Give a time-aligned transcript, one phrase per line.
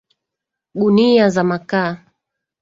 [0.73, 2.05] Gunia za makaa.